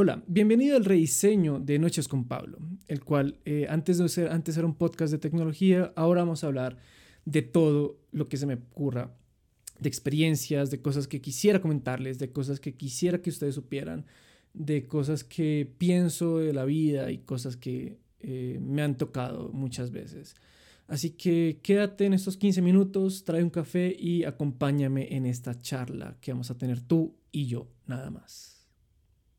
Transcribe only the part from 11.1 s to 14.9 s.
quisiera comentarles, de cosas que quisiera que ustedes supieran, de